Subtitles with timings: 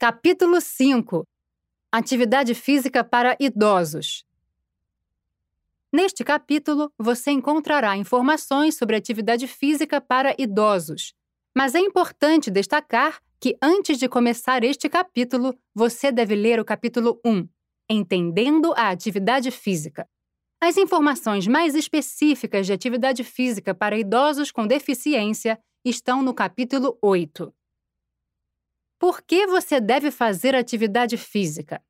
[0.00, 1.26] Capítulo 5
[1.90, 4.24] Atividade física para idosos.
[5.92, 11.14] Neste capítulo, você encontrará informações sobre atividade física para idosos.
[11.52, 17.20] Mas é importante destacar que antes de começar este capítulo, você deve ler o capítulo
[17.26, 17.48] 1,
[17.90, 20.08] Entendendo a Atividade Física.
[20.60, 27.52] As informações mais específicas de atividade física para idosos com deficiência estão no capítulo 8.
[28.98, 31.80] Por que você deve fazer atividade física?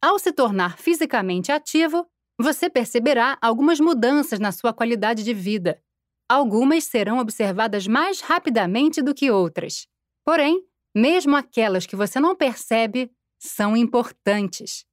[0.00, 2.06] Ao se tornar fisicamente ativo,
[2.38, 5.82] você perceberá algumas mudanças na sua qualidade de vida.
[6.28, 9.86] Algumas serão observadas mais rapidamente do que outras.
[10.24, 14.86] Porém, mesmo aquelas que você não percebe, são importantes.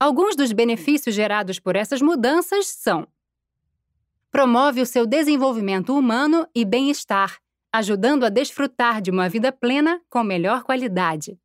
[0.00, 3.06] Alguns dos benefícios gerados por essas mudanças são:
[4.30, 7.38] promove o seu desenvolvimento humano e bem-estar,
[7.72, 11.38] ajudando a desfrutar de uma vida plena com melhor qualidade.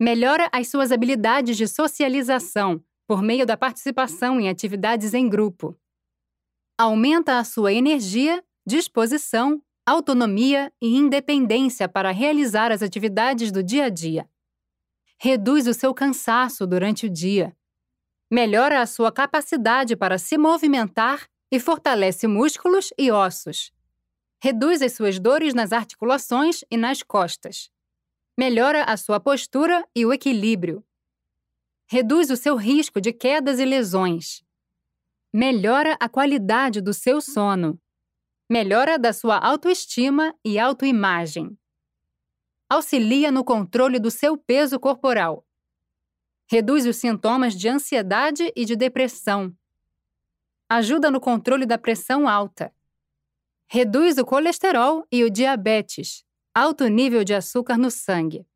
[0.00, 5.76] Melhora as suas habilidades de socialização por meio da participação em atividades em grupo.
[6.78, 13.88] Aumenta a sua energia, disposição, autonomia e independência para realizar as atividades do dia a
[13.88, 14.28] dia.
[15.18, 17.56] Reduz o seu cansaço durante o dia.
[18.30, 23.72] Melhora a sua capacidade para se movimentar e fortalece músculos e ossos
[24.42, 27.70] reduz as suas dores nas articulações e nas costas.
[28.36, 30.84] Melhora a sua postura e o equilíbrio.
[31.86, 34.42] Reduz o seu risco de quedas e lesões.
[35.32, 37.80] Melhora a qualidade do seu sono.
[38.50, 41.56] Melhora da sua autoestima e autoimagem.
[42.68, 45.46] Auxilia no controle do seu peso corporal.
[46.50, 49.56] Reduz os sintomas de ansiedade e de depressão.
[50.68, 52.74] Ajuda no controle da pressão alta
[53.74, 56.22] reduz o colesterol e o diabetes,
[56.54, 58.46] alto nível de açúcar no sangue.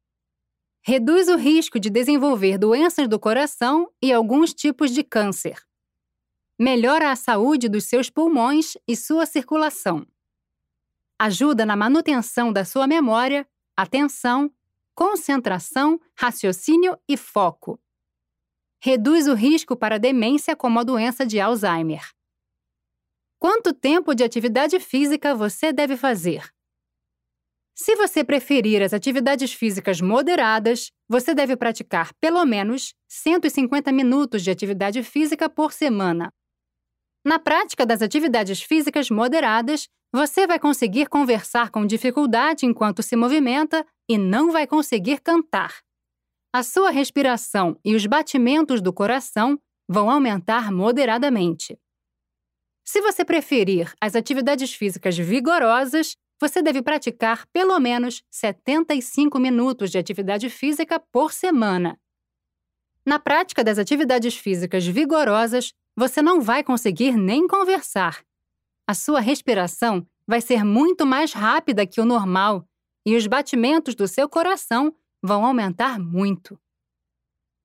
[0.83, 5.58] Reduz o risco de desenvolver doenças do coração e alguns tipos de câncer.
[6.58, 10.07] Melhora a saúde dos seus pulmões e sua circulação.
[11.19, 14.52] Ajuda na manutenção da sua memória, atenção,
[14.95, 17.80] concentração, raciocínio e foco.
[18.79, 22.15] Reduz o risco para demência como a doença de Alzheimer.
[23.46, 26.51] Quanto tempo de atividade física você deve fazer?
[27.77, 34.51] Se você preferir as atividades físicas moderadas, você deve praticar pelo menos 150 minutos de
[34.51, 36.29] atividade física por semana.
[37.24, 43.86] Na prática das atividades físicas moderadas, você vai conseguir conversar com dificuldade enquanto se movimenta
[44.11, 45.73] e não vai conseguir cantar.
[46.52, 49.57] A sua respiração e os batimentos do coração
[49.89, 51.78] vão aumentar moderadamente.
[52.89, 59.98] Se você preferir as atividades físicas vigorosas, você deve praticar pelo menos 75 minutos de
[59.98, 61.98] atividade física por semana.
[63.05, 68.23] Na prática das atividades físicas vigorosas, você não vai conseguir nem conversar.
[68.86, 72.64] A sua respiração vai ser muito mais rápida que o normal
[73.05, 76.58] e os batimentos do seu coração vão aumentar muito.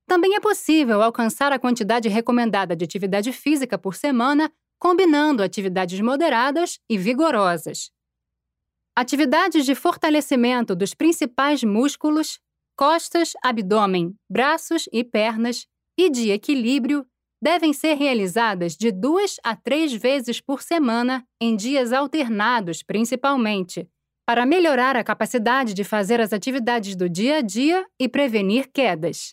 [0.06, 6.80] Também é possível alcançar a quantidade recomendada de atividade física por semana combinando atividades moderadas
[6.90, 7.92] e vigorosas.
[8.98, 12.40] Atividades de fortalecimento dos principais músculos,
[12.76, 17.06] costas, abdômen, braços e pernas e de equilíbrio
[17.40, 23.88] devem ser realizadas de duas a três vezes por semana, em dias alternados principalmente,
[24.26, 29.32] para melhorar a capacidade de fazer as atividades do dia a dia e prevenir quedas.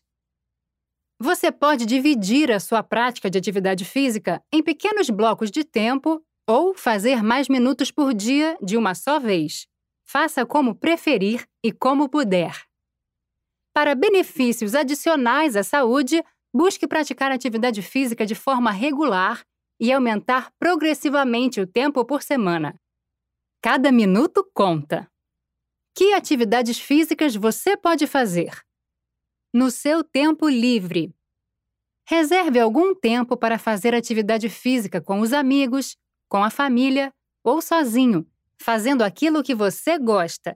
[1.22, 6.74] Você pode dividir a sua prática de atividade física em pequenos blocos de tempo ou
[6.74, 9.68] fazer mais minutos por dia de uma só vez.
[10.08, 12.64] Faça como preferir e como puder.
[13.74, 16.24] Para benefícios adicionais à saúde,
[16.56, 19.44] busque praticar atividade física de forma regular
[19.78, 22.80] e aumentar progressivamente o tempo por semana.
[23.62, 25.06] Cada minuto conta.
[25.94, 28.69] Que atividades físicas você pode fazer?
[29.52, 31.12] No seu tempo livre.
[32.08, 35.98] Reserve algum tempo para fazer atividade física com os amigos,
[36.28, 37.12] com a família
[37.44, 38.28] ou sozinho,
[38.62, 40.56] fazendo aquilo que você gosta.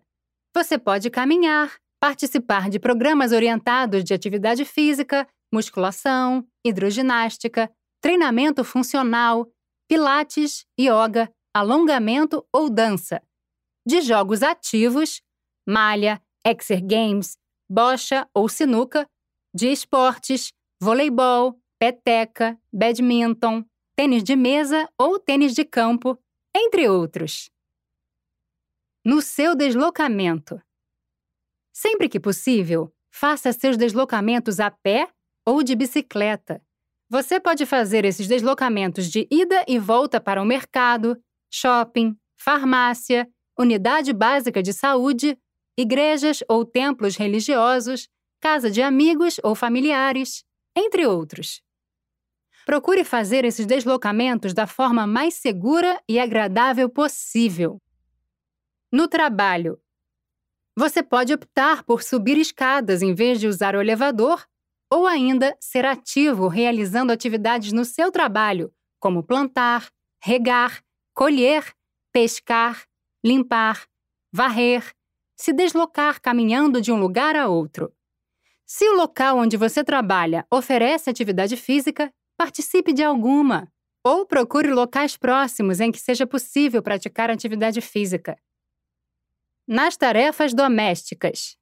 [0.54, 9.52] Você pode caminhar, participar de programas orientados de atividade física, musculação, hidroginástica, treinamento funcional,
[9.88, 13.24] pilates, yoga, alongamento ou dança.
[13.84, 15.20] De jogos ativos,
[15.68, 17.38] malha, exer games,
[17.70, 19.08] bocha ou sinuca,
[19.54, 20.52] de esportes,
[20.82, 23.66] voleibol, peteca, badminton,
[23.96, 26.18] tênis de mesa ou tênis de campo,
[26.56, 27.50] entre outros.
[29.06, 30.62] No seu deslocamento.
[31.74, 35.10] Sempre que possível, faça seus deslocamentos a pé
[35.46, 36.62] ou de bicicleta.
[37.10, 41.22] Você pode fazer esses deslocamentos de ida e volta para o mercado,
[41.52, 45.38] shopping, farmácia, unidade básica de saúde,
[45.78, 48.08] igrejas ou templos religiosos,
[48.40, 50.44] casa de amigos ou familiares,
[50.76, 51.62] entre outros.
[52.66, 57.82] Procure fazer esses deslocamentos da forma mais segura e agradável possível.
[58.92, 59.80] No trabalho,
[60.76, 64.46] você pode optar por subir escadas em vez de usar o elevador,
[64.92, 69.90] ou ainda ser ativo realizando atividades no seu trabalho, como plantar,
[70.24, 70.84] regar,
[71.14, 71.74] colher,
[72.12, 72.86] pescar,
[73.24, 73.88] limpar,
[74.32, 74.94] varrer,
[75.36, 77.92] se deslocar caminhando de um lugar a outro.
[78.66, 83.72] Se o local onde você trabalha oferece atividade física, participe de alguma.
[84.04, 88.38] Ou procure locais próximos em que seja possível praticar atividade física
[89.68, 91.58] nas tarefas domésticas.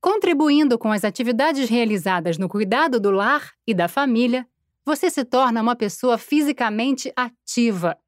[0.00, 4.46] Contribuindo com as atividades realizadas no cuidado do lar e da família,
[4.84, 7.98] você se torna uma pessoa fisicamente ativa.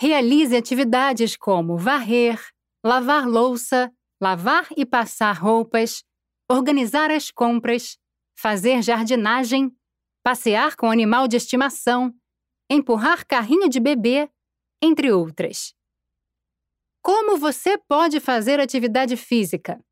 [0.00, 2.40] Realize atividades como varrer,
[2.82, 6.04] lavar louça, lavar e passar roupas,
[6.50, 7.98] organizar as compras,
[8.36, 9.74] fazer jardinagem,
[10.22, 12.14] passear com animal de estimação,
[12.68, 14.30] empurrar carrinho de bebê,
[14.82, 15.74] entre outras.
[17.02, 19.82] Como você pode fazer atividade física?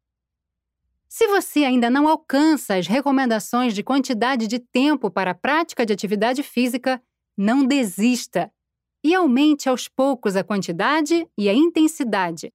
[1.08, 5.92] Se você ainda não alcança as recomendações de quantidade de tempo para a prática de
[5.92, 7.02] atividade física,
[7.36, 8.52] não desista
[9.02, 12.52] e aumente aos poucos a quantidade e a intensidade.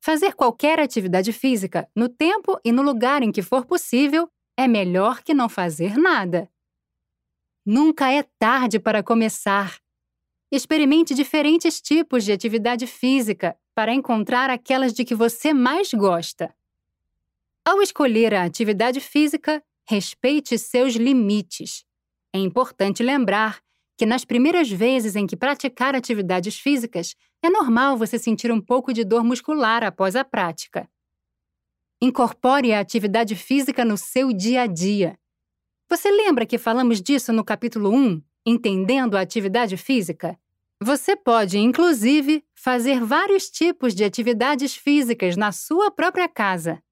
[0.00, 5.22] Fazer qualquer atividade física, no tempo e no lugar em que for possível, é melhor
[5.22, 6.50] que não fazer nada.
[7.64, 9.78] Nunca é tarde para começar.
[10.50, 16.54] Experimente diferentes tipos de atividade física para encontrar aquelas de que você mais gosta.
[17.62, 21.84] Ao escolher a atividade física, respeite seus limites.
[22.34, 23.60] É importante lembrar
[24.00, 28.94] que nas primeiras vezes em que praticar atividades físicas, é normal você sentir um pouco
[28.94, 30.88] de dor muscular após a prática.
[32.00, 35.18] Incorpore a atividade física no seu dia a dia.
[35.90, 40.40] Você lembra que falamos disso no capítulo 1, Entendendo a Atividade Física?
[40.82, 46.82] Você pode, inclusive, fazer vários tipos de atividades físicas na sua própria casa.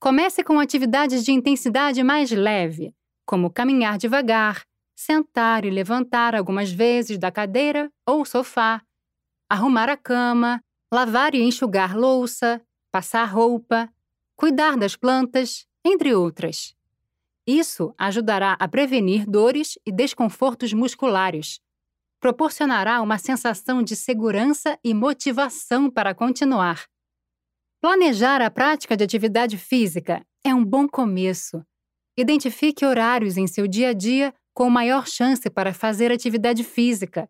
[0.00, 2.94] Comece com atividades de intensidade mais leve,
[3.26, 4.64] como caminhar devagar,
[4.96, 8.82] sentar e levantar algumas vezes da cadeira ou sofá,
[9.48, 10.60] arrumar a cama,
[10.92, 12.60] lavar e enxugar louça,
[12.90, 13.88] passar roupa,
[14.34, 16.74] cuidar das plantas, entre outras.
[17.46, 21.60] Isso ajudará a prevenir dores e desconfortos musculares
[22.20, 26.86] proporcionará uma sensação de segurança e motivação para continuar.
[27.80, 31.64] Planejar a prática de atividade física é um bom começo.
[32.16, 37.28] Identifique horários em seu dia a dia com maior chance para fazer atividade física.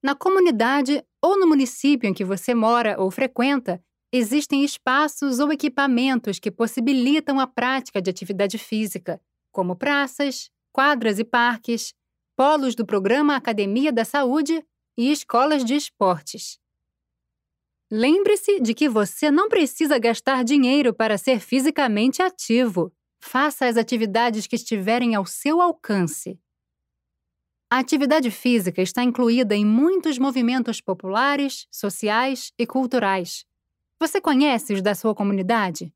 [0.00, 3.82] Na comunidade ou no município em que você mora ou frequenta,
[4.12, 9.20] existem espaços ou equipamentos que possibilitam a prática de atividade física,
[9.50, 11.92] como praças, quadras e parques,
[12.36, 14.64] polos do Programa Academia da Saúde
[14.96, 16.56] e escolas de esportes.
[17.90, 22.92] Lembre-se de que você não precisa gastar dinheiro para ser fisicamente ativo.
[23.20, 26.40] Faça as atividades que estiverem ao seu alcance.
[27.70, 33.44] A atividade física está incluída em muitos movimentos populares, sociais e culturais.
[34.00, 35.92] Você conhece os da sua comunidade?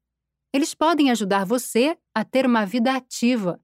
[0.53, 3.59] Eles podem ajudar você a ter uma vida ativa,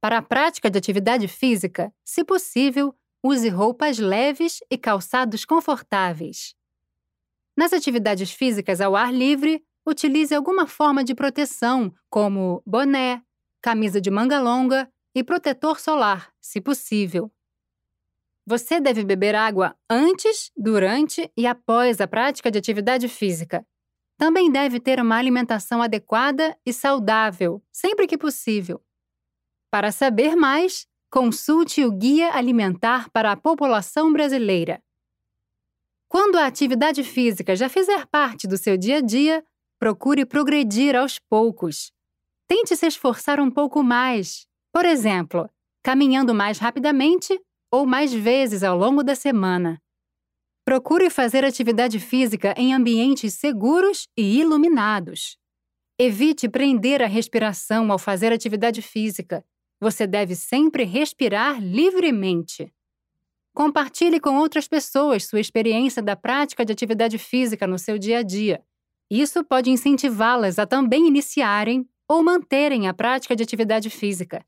[0.00, 6.54] para a prática de atividade física, se possível, use roupas leves e calçados confortáveis.
[7.54, 13.22] Nas atividades físicas ao ar livre, utilize alguma forma de proteção, como boné,
[13.62, 17.30] camisa de manga longa e protetor solar, se possível.
[18.46, 23.64] Você deve beber água antes, durante e após a prática de atividade física.
[24.16, 28.82] Também deve ter uma alimentação adequada e saudável, sempre que possível.
[29.70, 34.82] Para saber mais, consulte o Guia Alimentar para a População Brasileira.
[36.08, 39.44] Quando a atividade física já fizer parte do seu dia a dia,
[39.80, 41.90] procure progredir aos poucos.
[42.46, 45.50] Tente se esforçar um pouco mais, por exemplo,
[45.82, 47.36] caminhando mais rapidamente
[47.72, 49.82] ou mais vezes ao longo da semana.
[50.64, 55.36] Procure fazer atividade física em ambientes seguros e iluminados.
[55.98, 59.44] Evite prender a respiração ao fazer atividade física
[59.80, 62.72] você deve sempre respirar livremente.
[63.54, 68.22] Compartilhe com outras pessoas sua experiência da prática de atividade física no seu dia a
[68.22, 68.62] dia.
[69.10, 74.46] Isso pode incentivá-las a também iniciarem ou manterem a prática de atividade física.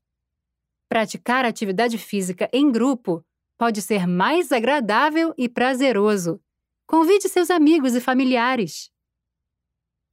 [0.87, 3.25] Praticar atividade física em grupo
[3.57, 6.41] pode ser mais agradável e prazeroso.
[6.87, 8.89] Convide seus amigos e familiares.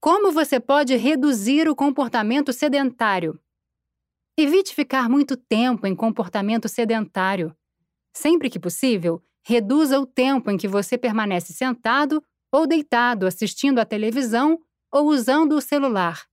[0.00, 3.38] Como você pode reduzir o comportamento sedentário?
[4.37, 7.54] Evite ficar muito tempo em comportamento sedentário.
[8.16, 13.85] Sempre que possível, reduza o tempo em que você permanece sentado ou deitado assistindo à
[13.85, 14.59] televisão
[14.92, 16.25] ou usando o celular.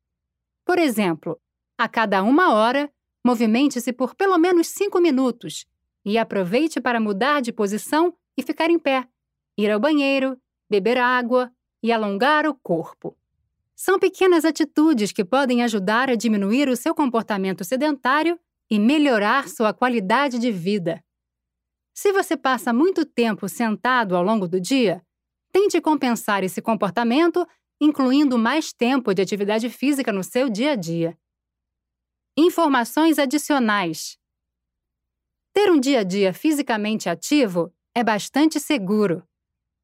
[0.65, 1.39] Por exemplo,
[1.77, 2.91] a cada uma hora,
[3.25, 5.65] movimente-se por pelo menos cinco minutos
[6.03, 9.07] e aproveite para mudar de posição e ficar em pé,
[9.57, 11.51] ir ao banheiro, beber água
[11.83, 13.17] e alongar o corpo.
[13.75, 19.73] São pequenas atitudes que podem ajudar a diminuir o seu comportamento sedentário e melhorar sua
[19.73, 21.03] qualidade de vida.
[21.93, 25.01] Se você passa muito tempo sentado ao longo do dia,
[25.57, 27.43] tente compensar esse comportamento
[27.81, 31.17] incluindo mais tempo de atividade física no seu dia a dia.
[32.37, 34.19] Informações adicionais:
[35.53, 39.27] Ter um dia a dia fisicamente ativo é bastante seguro.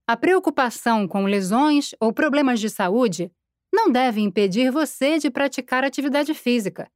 [0.08, 3.32] A preocupação com lesões ou problemas de saúde
[3.74, 6.92] não deve impedir você de praticar atividade física.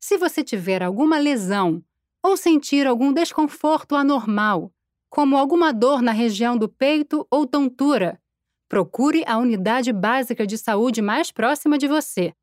[0.00, 1.84] Se você tiver alguma lesão
[2.24, 4.72] ou sentir algum desconforto anormal,
[5.14, 8.20] como alguma dor na região do peito ou tontura,
[8.68, 12.34] procure a unidade básica de saúde mais próxima de você.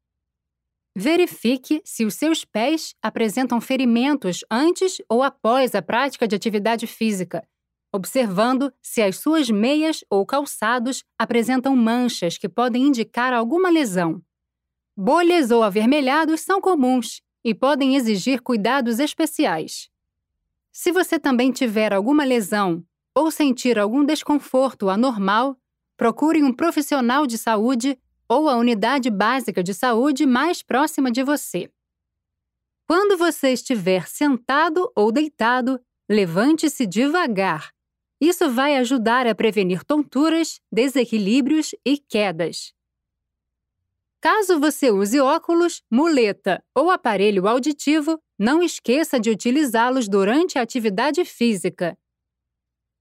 [0.96, 7.46] Verifique se os seus pés apresentam ferimentos antes ou após a prática de atividade física
[7.94, 14.22] observando se as suas meias ou calçados apresentam manchas que podem indicar alguma lesão.
[14.98, 19.90] Bolhas ou avermelhados são comuns e podem exigir cuidados especiais.
[20.72, 22.84] Se você também tiver alguma lesão
[23.16, 25.58] ou sentir algum desconforto anormal,
[25.98, 31.70] procure um profissional de saúde ou a unidade básica de saúde mais próxima de você.
[32.88, 37.72] Quando você estiver sentado ou deitado, levante-se devagar
[38.22, 42.72] isso vai ajudar a prevenir tonturas, desequilíbrios e quedas.
[44.22, 51.26] Caso você use óculos, muleta ou aparelho auditivo, não esqueça de utilizá-los durante a atividade
[51.26, 51.98] física.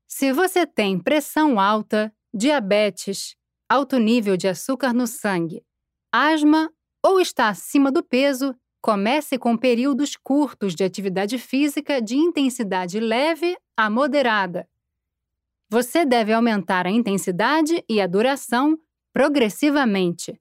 [0.09, 3.37] Se você tem pressão alta, diabetes,
[3.69, 5.63] alto nível de açúcar no sangue,
[6.11, 6.73] asma
[7.05, 13.59] ou está acima do peso, comece com períodos curtos de atividade física de intensidade leve
[13.77, 14.67] a moderada.
[15.69, 18.79] Você deve aumentar a intensidade e a duração
[19.13, 20.41] progressivamente.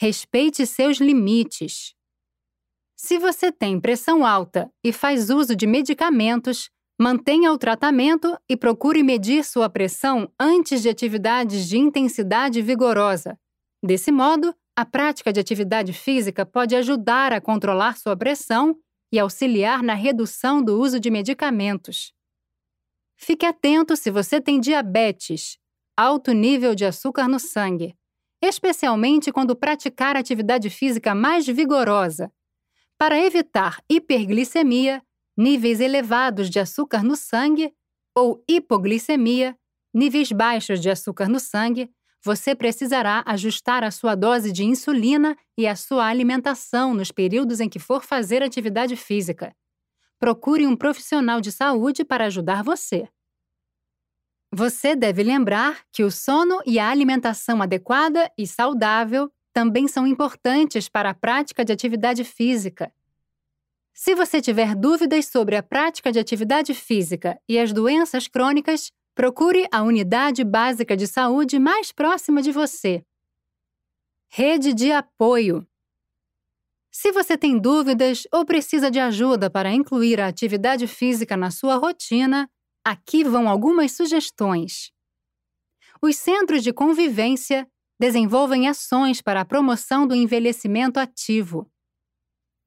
[0.00, 1.92] Respeite seus limites.
[2.96, 9.02] Se você tem pressão alta e faz uso de medicamentos, mantenha o tratamento e procure
[9.02, 13.36] medir sua pressão antes de atividades de intensidade vigorosa.
[13.82, 18.78] Desse modo, a prática de atividade física pode ajudar a controlar sua pressão
[19.12, 22.12] e auxiliar na redução do uso de medicamentos.
[23.16, 25.58] Fique atento se você tem diabetes,
[25.96, 27.96] alto nível de açúcar no sangue,
[28.42, 32.32] especialmente quando praticar atividade física mais vigorosa.
[32.96, 35.02] Para evitar hiperglicemia,
[35.36, 37.72] níveis elevados de açúcar no sangue,
[38.14, 39.56] ou hipoglicemia,
[39.94, 41.90] níveis baixos de açúcar no sangue,
[42.24, 47.68] você precisará ajustar a sua dose de insulina e a sua alimentação nos períodos em
[47.68, 49.54] que for fazer atividade física
[50.18, 53.08] procure um profissional de saúde para ajudar você.
[54.52, 60.88] Você deve lembrar que o sono e a alimentação adequada e saudável também são importantes
[60.88, 62.92] para a prática de atividade física.
[63.92, 69.66] Se você tiver dúvidas sobre a prática de atividade física e as doenças crônicas, procure
[69.72, 73.04] a unidade básica de saúde mais próxima de você.
[74.28, 75.66] Rede de apoio.
[76.90, 81.74] Se você tem dúvidas ou precisa de ajuda para incluir a atividade física na sua
[81.74, 82.48] rotina,
[82.90, 84.92] aqui vão algumas sugestões.
[86.00, 87.68] Os centros de convivência
[88.00, 91.70] desenvolvem ações para a promoção do envelhecimento ativo.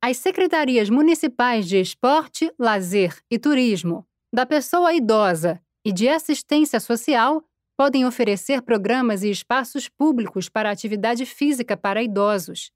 [0.04, 7.44] As secretarias municipais de esporte, lazer e turismo, da pessoa idosa e de assistência social
[7.78, 12.72] podem oferecer programas e espaços públicos para atividade física para idosos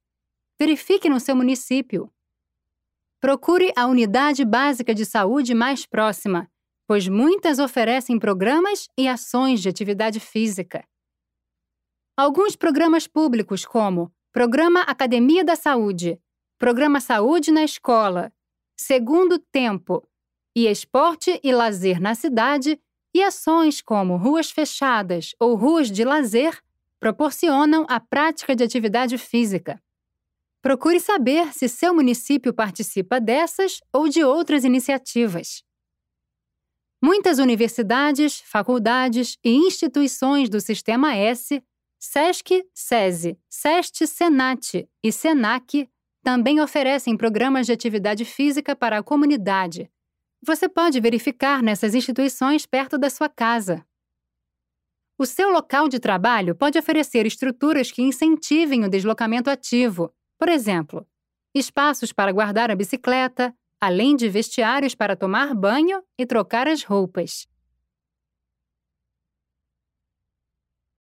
[0.58, 2.10] Verifique no seu município.
[3.20, 6.50] Procure a unidade básica de saúde mais próxima,
[6.88, 10.84] pois muitas oferecem programas e ações de atividade física.
[12.18, 16.20] Alguns programas públicos, como Programa Academia da Saúde,
[16.58, 18.32] Programa Saúde na Escola,
[18.78, 20.08] Segundo Tempo
[20.56, 22.80] e Esporte e Lazer na Cidade,
[23.14, 26.62] e ações como ruas fechadas ou ruas de lazer,
[27.00, 29.82] proporcionam a prática de atividade física.
[30.62, 35.65] Procure saber se seu município participa dessas ou de outras iniciativas.
[37.08, 41.64] Muitas universidades, faculdades e instituições do Sistema S,
[42.00, 45.88] SESC, SESI, SEST, SENAT e SENAC
[46.24, 49.88] também oferecem programas de atividade física para a comunidade.
[50.44, 53.86] Você pode verificar nessas instituições perto da sua casa.
[55.16, 61.08] O seu local de trabalho pode oferecer estruturas que incentivem o deslocamento ativo, por exemplo,
[61.54, 67.48] espaços para guardar a bicicleta, além de vestiários para tomar banho e trocar as roupas.